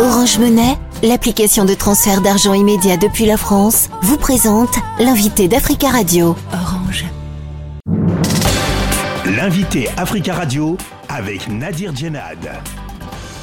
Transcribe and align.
Orange 0.00 0.38
Monnaie, 0.38 0.76
l'application 1.02 1.64
de 1.64 1.74
transfert 1.74 2.20
d'argent 2.20 2.54
immédiat 2.54 2.96
depuis 2.96 3.26
la 3.26 3.36
France, 3.36 3.90
vous 4.00 4.16
présente 4.16 4.76
l'invité 5.00 5.48
d'Africa 5.48 5.88
Radio. 5.88 6.36
Orange. 6.52 7.04
L'invité 9.26 9.88
Africa 9.96 10.34
Radio 10.34 10.76
avec 11.08 11.48
Nadir 11.48 11.96
Djenad. 11.96 12.38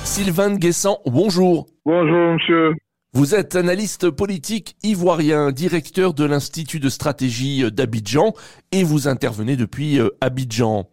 Sylvain 0.05 0.55
Guessant, 0.55 0.99
bonjour. 1.05 1.65
Bonjour 1.85 2.35
monsieur. 2.35 2.75
Vous 3.11 3.35
êtes 3.35 3.57
analyste 3.57 4.09
politique 4.09 4.77
ivoirien, 4.81 5.51
directeur 5.51 6.13
de 6.13 6.23
l'Institut 6.23 6.79
de 6.79 6.87
stratégie 6.87 7.69
d'Abidjan 7.69 8.33
et 8.71 8.85
vous 8.85 9.09
intervenez 9.09 9.57
depuis 9.57 9.99
euh, 9.99 10.07
Abidjan. 10.21 10.87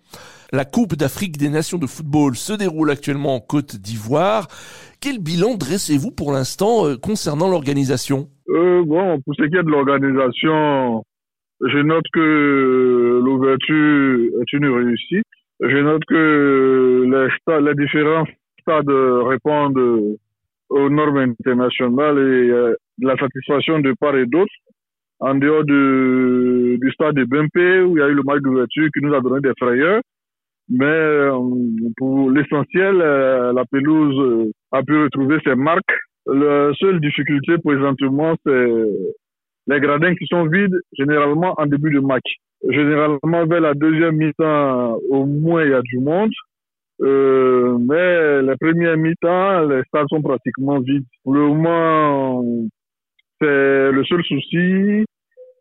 La 0.55 0.67
Coupe 0.67 0.97
d'Afrique 0.97 1.39
des 1.39 1.49
Nations 1.49 1.79
de 1.79 1.87
football 1.87 2.37
se 2.37 2.53
déroule 2.53 2.91
actuellement 2.91 3.37
en 3.37 3.41
Côte 3.41 3.75
d'Ivoire. 3.77 4.49
Quel 5.01 5.19
bilan 5.19 5.57
dressez-vous 5.57 6.11
pour 6.11 6.31
l'instant 6.31 6.85
euh, 6.85 6.97
concernant 7.01 7.49
l'organisation? 7.49 8.29
Euh, 8.51 8.85
Bon, 8.85 9.19
pour 9.23 9.35
ce 9.35 9.45
qui 9.45 9.57
est 9.57 9.63
de 9.63 9.71
l'organisation, 9.71 11.05
je 11.65 11.79
note 11.79 12.05
que 12.13 13.23
l'ouverture 13.25 14.43
est 14.43 14.53
une 14.53 14.67
réussite. 14.67 15.25
Je 15.61 15.79
note 15.79 16.05
que 16.05 17.07
les, 17.09 17.75
différents 17.75 18.27
stades 18.61 18.91
répondent 18.91 20.19
aux 20.69 20.91
normes 20.91 21.17
internationales 21.17 22.19
et 22.19 22.51
euh, 22.51 22.75
la 23.01 23.17
satisfaction 23.17 23.79
de 23.79 23.95
part 23.99 24.17
et 24.17 24.27
d'autre. 24.27 24.53
En 25.19 25.35
dehors 25.35 25.65
de, 25.65 26.77
du 26.79 26.91
stade 26.91 27.15
de 27.15 27.25
Bempé, 27.25 27.81
où 27.81 27.97
il 27.97 28.01
y 28.01 28.03
a 28.03 28.09
eu 28.09 28.15
le 28.15 28.23
match 28.23 28.43
d'ouverture 28.43 28.89
qui 28.93 29.03
nous 29.03 29.15
a 29.15 29.21
donné 29.23 29.41
des 29.41 29.53
frayeurs, 29.59 30.03
mais 30.69 30.85
euh, 30.85 31.39
pour 31.97 32.31
l'essentiel, 32.31 33.01
euh, 33.01 33.53
la 33.53 33.65
pelouse 33.67 34.19
euh, 34.19 34.53
a 34.73 34.83
pu 34.83 35.03
retrouver 35.03 35.39
ses 35.45 35.55
marques. 35.55 35.99
La 36.27 36.73
seule 36.79 37.01
difficulté 37.01 37.59
présentement, 37.59 38.35
c'est 38.47 38.69
les 39.67 39.81
gradins 39.81 40.15
qui 40.15 40.27
sont 40.27 40.47
vides, 40.47 40.79
généralement 40.97 41.55
en 41.59 41.67
début 41.67 41.93
de 41.93 42.01
match. 42.01 42.37
Généralement, 42.69 43.45
vers 43.47 43.61
la 43.61 43.75
deuxième 43.75 44.17
mi-temps, 44.17 44.99
au 45.11 45.27
moins, 45.27 45.65
il 45.65 45.71
y 45.71 45.75
a 45.75 45.83
du 45.83 45.99
monde. 45.99 46.31
Mais 47.01 48.43
les 48.43 48.57
premières 48.61 48.97
mi-temps, 48.97 49.67
les 49.67 49.83
stades 49.89 50.07
sont 50.11 50.23
pratiquement 50.23 50.79
vides. 50.79 51.05
Pour 51.25 51.35
le 51.35 51.41
moment, 51.41 52.45
c'est 53.41 53.91
le 53.91 54.05
seul 54.05 54.23
souci 54.23 55.05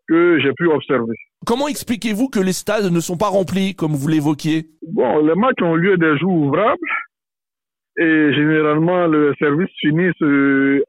que 0.08 0.38
j'ai 0.40 0.52
pu 0.52 0.68
observer. 0.68 1.16
Comment 1.44 1.66
expliquez-vous 1.66 2.28
que 2.28 2.38
les 2.38 2.52
stades 2.52 2.92
ne 2.92 3.00
sont 3.00 3.16
pas 3.16 3.28
remplis, 3.28 3.74
comme 3.74 3.94
vous 3.94 4.06
l'évoquiez? 4.06 4.68
Bon, 4.92 5.24
les 5.24 5.34
matchs 5.34 5.62
ont 5.62 5.74
lieu 5.74 5.96
des 5.96 6.18
jours 6.18 6.34
ouvrables 6.34 6.76
et 7.96 8.34
généralement 8.34 9.06
le 9.06 9.34
service 9.38 9.70
finit 9.80 10.10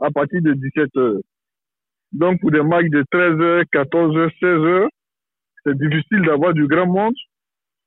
à 0.01 0.11
partir 0.11 0.41
de 0.41 0.51
17 0.51 0.89
h 0.95 1.21
Donc 2.11 2.41
pour 2.41 2.51
des 2.51 2.63
matchs 2.63 2.89
de 2.89 3.05
13 3.09 3.35
h 3.35 3.63
14 3.71 4.17
h 4.17 4.29
16 4.41 4.49
h 4.59 4.87
c'est 5.65 5.77
difficile 5.77 6.21
d'avoir 6.25 6.53
du 6.53 6.67
grand 6.67 6.85
monde 6.85 7.13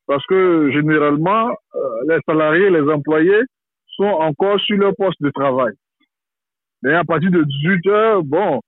parce 0.06 0.24
que 0.24 0.70
généralement 0.72 1.50
euh, 1.50 1.80
les 2.08 2.18
salariés, 2.26 2.70
les 2.70 2.90
employés 2.90 3.42
sont 3.96 4.04
encore 4.04 4.58
sur 4.60 4.78
leur 4.78 4.94
poste 4.96 5.20
de 5.20 5.30
travail. 5.30 5.74
Mais 6.82 6.94
à 6.94 7.04
partir 7.04 7.30
de 7.30 7.42
18 7.42 7.86
h 7.88 8.22
bon, 8.22 8.62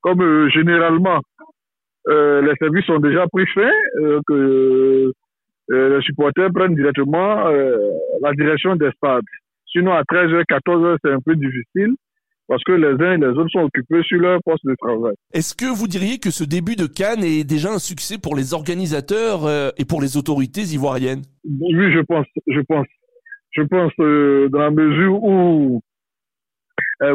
comme 0.00 0.22
euh, 0.22 0.48
généralement 0.48 1.20
euh, 2.08 2.40
les 2.40 2.54
services 2.56 2.86
sont 2.86 2.98
déjà 2.98 3.26
pris 3.26 3.46
fin, 3.48 3.70
que 4.26 5.12
euh, 5.72 5.96
les 5.96 6.02
supporters 6.02 6.50
prennent 6.52 6.74
directement 6.74 7.48
la 8.22 8.32
direction 8.32 8.76
des 8.76 8.90
stades. 8.96 9.22
Sinon, 9.66 9.92
à 9.92 10.02
13h, 10.02 10.44
14h, 10.44 10.96
c'est 11.02 11.12
un 11.12 11.20
peu 11.24 11.34
difficile 11.34 11.94
parce 12.46 12.62
que 12.64 12.72
les 12.72 13.02
uns 13.02 13.12
et 13.12 13.16
les 13.16 13.38
autres 13.38 13.50
sont 13.50 13.60
occupés 13.60 14.02
sur 14.02 14.20
leur 14.20 14.38
poste 14.44 14.64
de 14.66 14.74
travail. 14.78 15.14
Est-ce 15.32 15.54
que 15.54 15.64
vous 15.64 15.88
diriez 15.88 16.18
que 16.18 16.30
ce 16.30 16.44
début 16.44 16.76
de 16.76 16.86
Cannes 16.86 17.24
est 17.24 17.44
déjà 17.44 17.72
un 17.72 17.78
succès 17.78 18.18
pour 18.18 18.36
les 18.36 18.52
organisateurs 18.52 19.72
et 19.78 19.84
pour 19.86 20.02
les 20.02 20.16
autorités 20.18 20.62
ivoiriennes? 20.74 21.22
Oui, 21.44 21.92
je 21.92 22.00
pense. 22.00 22.26
Je 22.46 22.60
pense. 22.60 22.86
Je 23.52 23.62
pense 23.62 23.92
dans 23.96 24.58
la 24.58 24.70
mesure 24.70 25.24
où 25.24 25.80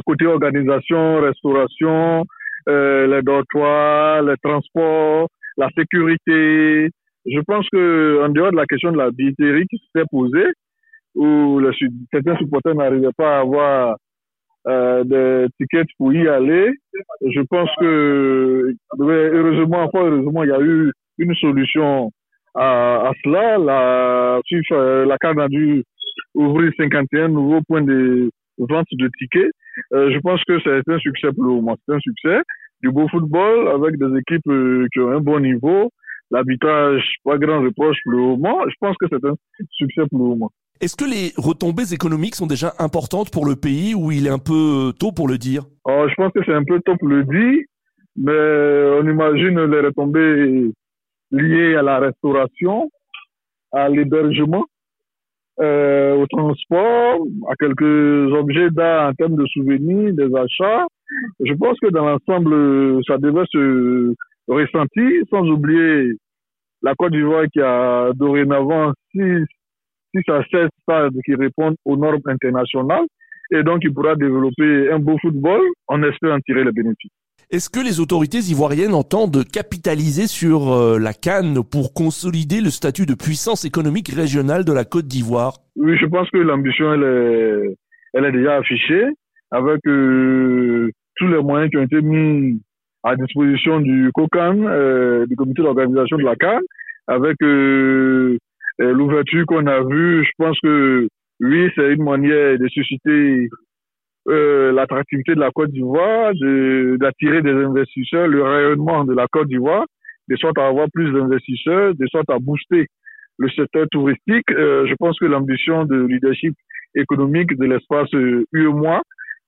côté 0.06 0.26
organisation, 0.26 1.22
restauration, 1.22 2.26
euh, 2.68 3.08
les 3.08 3.22
dortoirs, 3.22 4.22
les 4.24 4.36
transports, 4.44 5.28
la 5.58 5.70
sécurité. 5.78 6.90
Je 7.26 7.40
pense 7.42 7.68
que 7.72 8.24
en 8.26 8.30
dehors 8.30 8.52
de 8.52 8.58
la 8.58 8.66
question 8.66 8.92
de 8.92 8.98
la 8.98 9.12
billetterie 9.12 9.68
qui 9.68 9.82
s'est 9.96 10.06
posée, 10.12 10.48
où 11.16 11.62
certains 12.12 12.38
supporters 12.38 12.76
n'arrivaient 12.76 13.16
pas 13.18 13.38
à 13.38 13.42
avoir 13.42 13.98
euh, 14.68 15.04
des 15.04 15.48
tickets 15.58 15.88
pour 15.98 16.14
y 16.14 16.28
aller, 16.28 16.72
je 17.22 17.42
pense 17.50 17.70
que 17.80 18.74
heureusement, 19.00 19.90
heureusement, 19.94 20.44
il 20.44 20.50
y 20.50 20.54
a 20.54 20.62
eu 20.62 20.92
une 21.18 21.36
solution 21.36 22.12
à, 22.56 23.12
cela. 23.24 23.58
La 23.58 24.40
FIFA, 24.48 25.06
la 25.06 25.18
CAN 25.18 25.38
a 25.38 25.48
dû 25.48 25.84
ouvrir 26.36 26.72
51 26.78 27.30
nouveaux 27.30 27.62
points 27.68 27.82
de 27.82 28.30
vente 28.58 28.88
de 28.92 29.10
tickets. 29.18 29.52
Euh, 29.94 30.12
je 30.12 30.20
pense 30.20 30.42
que 30.46 30.60
c'est 30.64 30.92
un 30.92 31.00
succès 31.00 31.32
pour 31.34 31.46
le 31.46 31.52
moment. 31.52 31.78
C'est 31.86 31.96
un 31.96 32.00
succès 32.00 32.42
du 32.82 32.92
beau 32.92 33.08
football 33.10 33.68
avec 33.70 33.98
des 33.98 34.20
équipes 34.20 34.48
euh, 34.48 34.88
qui 34.94 35.00
ont 35.00 35.12
un 35.12 35.20
bon 35.20 35.40
niveau. 35.40 35.90
L'arbitrage, 36.32 37.04
pas 37.24 37.38
grand 37.38 37.62
reproche 37.62 37.98
pour 38.04 38.14
le 38.14 38.20
moment. 38.20 38.60
Je 38.68 38.76
pense 38.80 38.96
que 38.98 39.08
c'est 39.10 39.26
un 39.26 39.36
succès 39.72 40.04
pour 40.10 40.20
le 40.20 40.26
moment. 40.26 40.52
Est-ce 40.82 40.96
que 40.96 41.04
les 41.04 41.34
retombées 41.36 41.94
économiques 41.94 42.36
sont 42.36 42.48
déjà 42.48 42.74
importantes 42.80 43.32
pour 43.32 43.46
le 43.46 43.56
pays 43.56 43.94
ou 43.96 44.12
il 44.12 44.28
est 44.28 44.30
un 44.30 44.40
peu 44.40 44.94
tôt 44.98 45.12
pour 45.12 45.28
le 45.28 45.38
dire? 45.38 45.64
Oh, 45.84 46.06
Je 46.08 46.14
pense 46.16 46.32
que 46.32 46.40
c'est 46.46 46.54
un 46.54 46.64
peu 46.64 46.80
tôt 46.82 46.96
pour 46.98 47.10
le 47.10 47.24
dire, 47.26 47.64
mais 48.16 49.02
on 49.02 49.10
imagine 49.10 49.60
les 49.66 49.82
retombées 49.82 50.72
liées 51.32 51.76
à 51.76 51.82
la 51.82 52.00
restauration, 52.00 52.90
à 53.74 53.90
l'hébergement, 53.90 54.66
euh, 55.60 56.16
au 56.16 56.28
transport, 56.28 57.20
à 57.50 57.56
quelques 57.60 58.34
objets 58.34 58.70
d'art 58.70 59.10
en 59.10 59.14
termes 59.14 59.36
de 59.36 59.46
souvenirs, 59.48 60.14
des 60.14 60.34
achats. 60.34 60.88
Je 61.44 61.54
pense 61.54 61.78
que 61.82 61.90
dans 61.90 62.06
l'ensemble, 62.06 63.04
ça 63.06 63.18
devait 63.18 63.46
se 63.52 64.14
ressentir, 64.50 65.24
sans 65.30 65.48
oublier 65.48 66.14
la 66.82 66.96
Côte 66.96 67.12
d'Ivoire 67.12 67.46
qui 67.52 67.62
a 67.62 68.12
dorénavant 68.16 68.92
six, 69.12 69.46
six 70.14 70.32
à 70.32 70.44
sept 70.52 70.70
stades 70.82 71.14
qui 71.26 71.36
répondent 71.36 71.76
aux 71.86 71.98
normes 71.98 72.22
internationales 72.26 73.06
et 73.52 73.64
donc 73.64 73.80
il 73.84 73.94
pourra 73.94 74.16
développer 74.16 74.92
un 74.92 75.00
beau 75.00 75.18
football. 75.20 75.62
On 75.88 76.04
espère 76.04 76.34
en 76.34 76.40
tirer 76.40 76.64
les 76.64 76.72
bénéfices. 76.72 77.12
Est-ce 77.52 77.70
que 77.72 77.84
les 77.84 78.00
autorités 78.00 78.38
ivoiriennes 78.38 78.94
entendent 78.94 79.44
capitaliser 79.44 80.28
sur 80.28 80.72
euh, 80.72 81.00
la 81.00 81.14
Cannes 81.14 81.64
pour 81.64 81.96
consolider 81.96 82.62
le 82.62 82.70
statut 82.70 83.08
de 83.08 83.16
puissance 83.16 83.66
économique 83.66 84.10
régionale 84.10 84.66
de 84.66 84.72
la 84.72 84.86
Côte 84.86 85.08
d'Ivoire? 85.08 85.54
Oui, 85.76 85.98
je 85.98 86.06
pense 86.06 86.30
que 86.30 86.38
l'ambition, 86.38 86.94
elle 86.94 87.04
est, 87.04 87.76
elle 88.14 88.26
est 88.26 88.32
déjà 88.34 88.58
affichée 88.58 89.06
avec 89.50 89.80
euh, 89.88 90.92
tous 91.16 91.28
les 91.28 91.42
moyens 91.42 91.72
qui 91.72 91.78
ont 91.78 91.84
été 91.84 92.02
mis 92.02 92.62
à 93.04 93.16
disposition 93.16 93.80
du 93.80 94.12
COCAN, 94.14 94.64
euh, 94.64 95.26
du 95.26 95.36
comité 95.36 95.62
d'organisation 95.62 96.18
de 96.18 96.24
la 96.24 96.36
Cannes, 96.36 96.60
avec 97.08 97.38
l'ouverture 98.80 99.46
qu'on 99.46 99.66
a 99.68 99.82
vue. 99.82 100.24
Je 100.24 100.32
pense 100.38 100.60
que 100.62 101.08
oui, 101.42 101.70
c'est 101.76 101.94
une 101.94 102.04
manière 102.04 102.58
de 102.60 102.68
susciter 102.68 103.50
euh, 104.28 104.72
l'attractivité 104.74 105.34
de 105.34 105.40
la 105.40 105.50
Côte 105.52 105.72
d'Ivoire, 105.72 106.34
d'attirer 107.00 107.42
des 107.42 107.52
investisseurs, 107.52 108.28
le 108.28 108.44
rayonnement 108.44 109.04
de 109.06 109.14
la 109.14 109.26
Côte 109.32 109.48
d'Ivoire, 109.48 109.86
de 110.28 110.36
sorte 110.36 110.58
à 110.60 110.68
avoir 110.68 110.88
plus 110.94 111.12
d'investisseurs, 111.12 111.96
de 111.96 112.06
sorte 112.08 112.30
à 112.30 112.38
booster 112.40 112.88
le 113.38 113.50
secteur 113.50 113.88
touristique. 113.90 114.52
Euh, 114.52 114.86
je 114.88 114.94
pense 115.00 115.18
que 115.18 115.26
l'ambition 115.26 115.86
de 115.86 116.06
leadership 116.06 116.54
économique 116.94 117.58
de 117.58 117.66
l'espace 117.66 118.12
UEMOA, 118.54 118.98
euh, 118.98 119.02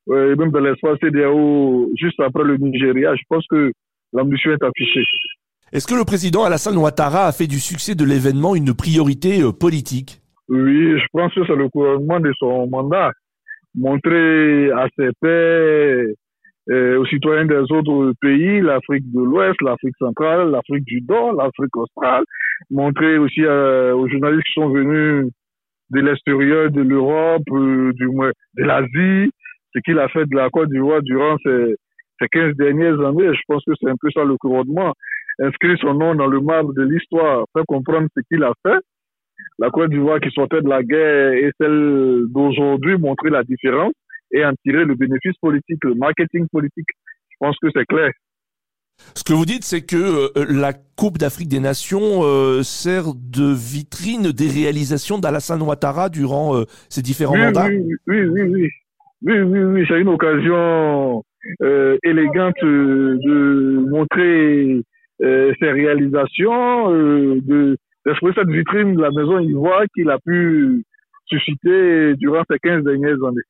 et 0.07 0.35
même 0.35 0.51
de 0.51 0.59
l'espace 0.59 0.97
CDAO 0.99 1.89
juste 1.95 2.19
après 2.19 2.43
le 2.43 2.57
Nigeria, 2.57 3.15
je 3.15 3.21
pense 3.29 3.45
que 3.49 3.71
l'ambition 4.13 4.51
est 4.51 4.63
affichée. 4.63 5.03
Est-ce 5.71 5.87
que 5.87 5.95
le 5.95 6.03
président 6.03 6.43
Alassane 6.43 6.77
Ouattara 6.77 7.27
a 7.27 7.31
fait 7.31 7.47
du 7.47 7.59
succès 7.59 7.95
de 7.95 8.03
l'événement 8.03 8.55
une 8.55 8.73
priorité 8.73 9.41
politique? 9.57 10.21
Oui, 10.49 10.99
je 10.99 11.05
pense 11.13 11.33
que 11.33 11.45
c'est 11.45 11.55
le 11.55 11.69
couronnement 11.69 12.19
de 12.19 12.31
son 12.37 12.67
mandat. 12.67 13.11
Montrer 13.73 14.69
à 14.71 14.87
ses 14.97 15.09
pairs, 15.21 16.07
euh, 16.69 16.99
aux 16.99 17.05
citoyens 17.05 17.45
des 17.45 17.71
autres 17.71 18.13
pays, 18.21 18.61
l'Afrique 18.61 19.03
de 19.11 19.19
l'Ouest, 19.19 19.59
l'Afrique 19.61 19.95
centrale, 19.97 20.51
l'Afrique 20.51 20.85
du 20.85 21.01
Nord, 21.07 21.33
l'Afrique 21.33 21.75
australe, 21.75 22.23
montrer 22.69 23.17
aussi 23.17 23.43
euh, 23.43 23.95
aux 23.95 24.07
journalistes 24.07 24.45
qui 24.45 24.53
sont 24.61 24.69
venus 24.69 25.31
de 25.89 25.99
l'extérieur, 25.99 26.69
de 26.69 26.81
l'Europe, 26.81 27.43
euh, 27.51 27.91
du 27.93 28.07
moins 28.07 28.31
de 28.57 28.63
l'Asie, 28.63 29.31
ce 29.73 29.79
qu'il 29.79 29.99
a 29.99 30.07
fait 30.09 30.25
de 30.25 30.35
la 30.35 30.49
Côte 30.49 30.69
d'Ivoire 30.69 31.01
durant 31.01 31.37
ces, 31.43 31.75
ces 32.19 32.27
15 32.27 32.55
dernières 32.55 32.99
années. 33.01 33.33
Je 33.33 33.41
pense 33.47 33.63
que 33.65 33.73
c'est 33.79 33.89
un 33.89 33.95
peu 33.99 34.09
ça 34.13 34.23
le 34.23 34.37
couronnement. 34.37 34.93
Inscrire 35.39 35.77
son 35.79 35.93
nom 35.93 36.13
dans 36.15 36.27
le 36.27 36.39
marbre 36.39 36.73
de 36.73 36.83
l'histoire, 36.83 37.45
faire 37.53 37.65
comprendre 37.67 38.07
ce 38.15 38.21
qu'il 38.29 38.43
a 38.43 38.53
fait 38.65 38.79
la 39.59 39.69
Côte 39.69 39.89
d'Ivoire 39.89 40.19
qui 40.19 40.29
sortait 40.31 40.61
de 40.61 40.69
la 40.69 40.83
guerre 40.83 41.33
et 41.33 41.51
celle 41.59 42.25
d'aujourd'hui 42.29 42.97
montrer 42.97 43.29
la 43.29 43.43
différence 43.43 43.93
et 44.31 44.45
en 44.45 44.53
tirer 44.65 44.85
le 44.85 44.95
bénéfice 44.95 45.37
politique, 45.41 45.83
le 45.83 45.95
marketing 45.95 46.47
politique. 46.51 46.87
Je 47.29 47.35
pense 47.39 47.55
que 47.61 47.67
c'est 47.73 47.85
clair. 47.85 48.11
Ce 49.15 49.23
que 49.23 49.33
vous 49.33 49.45
dites, 49.45 49.63
c'est 49.63 49.81
que 49.81 49.95
euh, 50.37 50.45
la 50.47 50.73
Coupe 50.73 51.17
d'Afrique 51.17 51.47
des 51.47 51.59
Nations 51.59 52.21
euh, 52.23 52.61
sert 52.61 53.13
de 53.15 53.51
vitrine 53.51 54.31
des 54.31 54.47
réalisations 54.47 55.17
d'Alassane 55.17 55.61
Ouattara 55.61 56.09
durant 56.09 56.55
euh, 56.55 56.65
ses 56.87 57.01
différents 57.01 57.37
mandats. 57.37 57.67
Oui, 57.67 57.95
oui, 58.07 58.21
oui, 58.21 58.41
oui, 58.43 58.69
oui, 59.23 59.39
oui, 59.39 59.59
oui. 59.59 59.85
c'est 59.87 59.99
une 59.99 60.09
occasion 60.09 61.23
élégante 62.03 62.55
de 62.61 63.89
montrer 63.89 64.81
ses 65.19 65.71
réalisations, 65.71 66.91
de 66.91 67.77
cette 68.05 68.49
vitrine 68.49 68.95
de 68.95 69.01
la 69.01 69.11
Maison 69.11 69.39
Ivoire 69.39 69.83
qu'il 69.95 70.09
a 70.09 70.17
pu 70.19 70.83
susciter 71.27 72.15
durant 72.15 72.43
ces 72.49 72.57
15 72.59 72.83
dernières 72.83 73.23
années. 73.25 73.41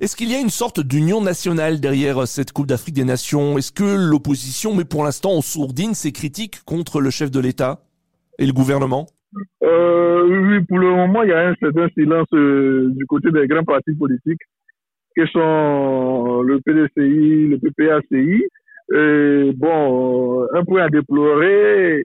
Est-ce 0.00 0.14
qu'il 0.14 0.30
y 0.30 0.34
a 0.34 0.40
une 0.40 0.50
sorte 0.50 0.78
d'union 0.78 1.20
nationale 1.20 1.80
derrière 1.80 2.28
cette 2.28 2.52
Coupe 2.52 2.66
d'Afrique 2.66 2.94
des 2.94 3.04
Nations? 3.04 3.58
Est-ce 3.58 3.72
que 3.72 4.08
l'opposition 4.08 4.74
met 4.74 4.84
pour 4.84 5.02
l'instant 5.02 5.32
en 5.32 5.40
sourdine 5.40 5.94
ses 5.94 6.12
critiques 6.12 6.62
contre 6.64 7.00
le 7.00 7.10
chef 7.10 7.30
de 7.30 7.40
l'État 7.40 7.80
et 8.38 8.46
le 8.46 8.52
gouvernement? 8.52 9.06
Euh, 9.62 10.22
Oui, 10.26 10.64
pour 10.64 10.78
le 10.78 10.90
moment, 10.90 11.22
il 11.22 11.30
y 11.30 11.32
a 11.32 11.48
un 11.48 11.54
certain 11.56 11.88
silence 11.96 12.28
euh, 12.32 12.88
du 12.90 13.06
côté 13.06 13.30
des 13.30 13.46
grands 13.46 13.64
partis 13.64 13.94
politiques, 13.94 14.42
qui 15.16 15.26
sont 15.32 16.42
le 16.42 16.60
PDCI, 16.60 17.48
le 17.48 17.58
PPACI. 17.58 18.44
Et 18.92 19.52
bon, 19.56 20.46
un 20.52 20.64
point 20.64 20.84
à 20.84 20.88
déplorer, 20.88 22.02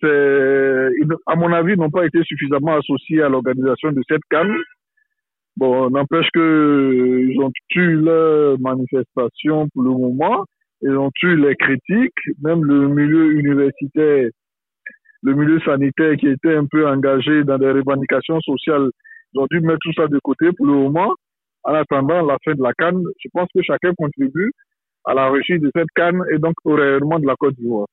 c'est, 0.00 0.88
à 1.26 1.34
mon 1.34 1.52
avis, 1.52 1.76
n'ont 1.76 1.90
pas 1.90 2.06
été 2.06 2.22
suffisamment 2.24 2.76
associés 2.76 3.22
à 3.22 3.28
l'organisation 3.28 3.92
de 3.92 4.02
cette 4.08 4.22
canne. 4.30 4.54
Bon, 5.56 5.90
n'empêche 5.90 6.28
que 6.32 7.26
ils 7.28 7.38
ont 7.40 7.50
tué 7.68 7.92
leur 7.92 8.58
manifestation 8.60 9.68
pour 9.68 9.82
le 9.82 9.90
moment. 9.90 10.44
Ils 10.82 10.96
ont 10.96 11.10
tué 11.14 11.36
les 11.36 11.54
critiques, 11.56 12.12
même 12.42 12.64
le 12.64 12.88
milieu 12.88 13.32
universitaire, 13.38 14.30
le 15.22 15.34
milieu 15.34 15.60
sanitaire 15.60 16.16
qui 16.16 16.28
était 16.28 16.56
un 16.56 16.66
peu 16.66 16.88
engagé 16.88 17.44
dans 17.44 17.58
des 17.58 17.70
revendications 17.70 18.40
sociales, 18.40 18.90
ils 19.32 19.40
ont 19.40 19.46
dû 19.50 19.60
mettre 19.60 19.78
tout 19.80 19.92
ça 19.94 20.06
de 20.08 20.18
côté 20.22 20.50
pour 20.56 20.66
le 20.66 20.74
moment. 20.74 21.12
En 21.64 21.74
attendant 21.74 22.22
la 22.22 22.36
fin 22.44 22.54
de 22.54 22.62
la 22.62 22.72
canne, 22.72 23.02
je 23.22 23.28
pense 23.32 23.48
que 23.54 23.62
chacun 23.62 23.92
contribue 23.96 24.52
à 25.04 25.14
la 25.14 25.30
réussite 25.30 25.62
de 25.62 25.70
cette 25.74 25.90
canne 25.94 26.20
et 26.32 26.38
donc 26.38 26.54
au 26.64 26.74
rayonnement 26.74 27.18
de 27.18 27.26
la 27.26 27.36
Côte 27.36 27.54
d'Ivoire. 27.54 27.86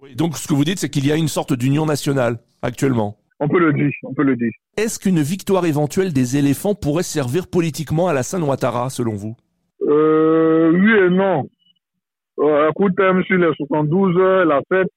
Oui, 0.00 0.16
donc 0.16 0.36
ce 0.36 0.48
que 0.48 0.54
vous 0.54 0.64
dites, 0.64 0.78
c'est 0.78 0.88
qu'il 0.88 1.06
y 1.06 1.12
a 1.12 1.16
une 1.16 1.28
sorte 1.28 1.52
d'union 1.52 1.86
nationale 1.86 2.38
actuellement. 2.60 3.16
On 3.38 3.48
peut 3.48 3.60
le 3.60 3.72
dire, 3.72 3.90
on 4.04 4.14
peut 4.14 4.24
le 4.24 4.36
dire. 4.36 4.50
Est-ce 4.76 4.98
qu'une 4.98 5.20
victoire 5.20 5.64
éventuelle 5.64 6.12
des 6.12 6.36
éléphants 6.36 6.74
pourrait 6.74 7.02
servir 7.02 7.48
politiquement 7.48 8.08
à 8.08 8.12
la 8.12 8.22
Sainte 8.22 8.42
Ouattara, 8.42 8.90
selon 8.90 9.14
vous? 9.14 9.36
Euh, 9.82 10.70
Oui 10.72 10.92
et 10.92 11.10
non. 11.10 11.48
Euh, 12.38 12.68
à 12.68 12.72
court 12.72 12.90
terme, 12.96 13.22
sur 13.24 13.36
les 13.36 13.52
72 13.54 14.16
heures, 14.16 14.44
la 14.44 14.60
fête, 14.68 14.88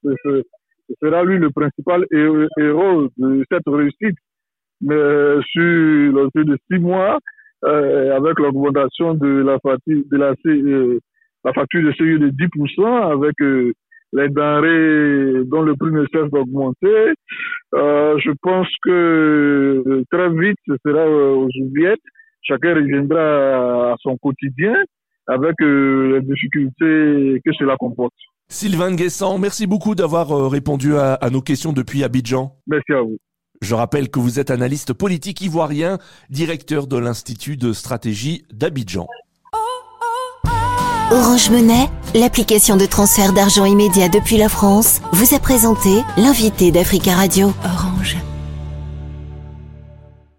ce, 0.87 0.93
sera 1.01 1.23
lui 1.23 1.37
le 1.37 1.49
principal 1.51 2.05
héros 2.11 3.09
de 3.17 3.45
cette 3.51 3.67
réussite. 3.67 4.17
Mais 4.81 4.95
sur 5.51 5.61
le 5.61 6.43
de 6.43 6.57
six 6.69 6.79
mois, 6.79 7.19
euh, 7.65 8.15
avec 8.15 8.39
l'augmentation 8.39 9.13
de 9.13 9.41
la 9.41 9.57
facture 9.59 10.03
de 10.11 10.17
la, 10.17 10.33
euh, 10.45 10.99
la 11.43 11.53
facture 11.53 11.81
de 11.81 11.91
CE 11.93 12.19
de 12.19 12.29
10%, 12.29 13.11
avec 13.11 13.33
euh, 13.41 13.71
les 14.13 14.29
denrées 14.29 15.43
dont 15.45 15.61
le 15.61 15.75
prix 15.75 15.91
ne 15.91 16.05
cesse 16.13 16.31
d'augmenter. 16.31 17.13
Euh, 17.73 18.17
je 18.19 18.31
pense 18.41 18.67
que 18.83 19.83
euh, 19.85 20.03
très 20.11 20.29
vite, 20.29 20.57
ce 20.67 20.75
sera 20.85 21.01
euh, 21.01 21.35
aux 21.35 21.49
oubliettes. 21.61 21.99
Chacun 22.41 22.75
reviendra 22.75 23.93
à 23.93 23.95
son 23.99 24.17
quotidien 24.17 24.75
avec 25.27 25.55
les 25.59 26.21
difficultés 26.21 27.41
que 27.43 27.51
cela 27.57 27.75
comporte. 27.77 28.13
Sylvain 28.49 28.93
Guessant, 28.93 29.37
merci 29.37 29.65
beaucoup 29.67 29.95
d'avoir 29.95 30.49
répondu 30.49 30.95
à, 30.97 31.13
à 31.15 31.29
nos 31.29 31.41
questions 31.41 31.73
depuis 31.73 32.03
Abidjan. 32.03 32.55
Merci 32.67 32.93
à 32.93 33.01
vous. 33.01 33.17
Je 33.61 33.73
rappelle 33.73 34.09
que 34.09 34.19
vous 34.19 34.39
êtes 34.39 34.51
analyste 34.51 34.93
politique 34.93 35.41
ivoirien, 35.41 35.97
directeur 36.29 36.87
de 36.87 36.97
l'Institut 36.97 37.57
de 37.57 37.73
stratégie 37.73 38.45
d'Abidjan. 38.53 39.07
Orange 41.11 41.49
Monnaie, 41.49 41.87
l'application 42.13 42.77
de 42.77 42.85
transfert 42.85 43.31
d'argent 43.31 43.65
immédiat 43.65 44.09
depuis 44.09 44.37
la 44.37 44.49
France, 44.49 45.01
vous 45.13 45.35
a 45.35 45.39
présenté 45.39 46.01
l'invité 46.17 46.71
d'Africa 46.71 47.13
Radio. 47.13 47.53
Orange. 47.63 48.17